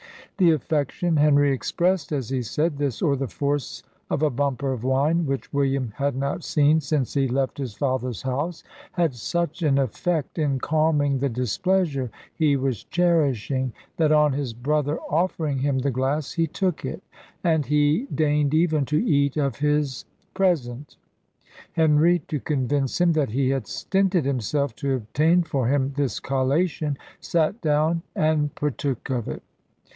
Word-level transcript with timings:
The 0.39 0.49
affection 0.49 1.17
Henry 1.17 1.51
expressed 1.53 2.11
as 2.11 2.29
he 2.29 2.41
said 2.41 2.79
this, 2.79 3.03
or 3.03 3.15
the 3.15 3.27
force 3.27 3.83
of 4.09 4.23
a 4.23 4.31
bumper 4.31 4.73
of 4.73 4.83
wine, 4.83 5.27
which 5.27 5.53
William 5.53 5.93
had 5.97 6.15
not 6.15 6.43
seen 6.43 6.81
since 6.81 7.13
he 7.13 7.27
left 7.27 7.59
his 7.59 7.75
father's 7.75 8.23
house, 8.23 8.63
had 8.93 9.13
such 9.13 9.61
an 9.61 9.77
effect 9.77 10.39
in 10.39 10.57
calming 10.57 11.19
the 11.19 11.29
displeasure 11.29 12.09
he 12.33 12.55
was 12.55 12.83
cherishing, 12.85 13.71
that, 13.97 14.11
on 14.11 14.33
his 14.33 14.55
brother 14.55 14.97
offering 15.01 15.59
him 15.59 15.77
the 15.77 15.91
glass, 15.91 16.31
he 16.31 16.47
took 16.47 16.83
it; 16.83 17.03
and 17.43 17.67
he 17.67 18.05
deigned 18.07 18.55
even 18.55 18.83
to 18.85 18.97
eat 18.97 19.37
of 19.37 19.57
his 19.59 20.05
present. 20.33 20.95
Henry, 21.73 22.17
to 22.27 22.39
convince 22.39 22.99
him 22.99 23.13
that 23.13 23.29
he 23.29 23.49
had 23.49 23.67
stinted 23.67 24.25
himself 24.25 24.75
to 24.77 24.95
obtain 24.95 25.43
for 25.43 25.67
him 25.67 25.93
this 25.95 26.19
collation, 26.19 26.97
sat 27.19 27.61
down 27.61 28.01
and 28.15 28.55
partook 28.55 29.11
of 29.11 29.27
it. 29.27 29.43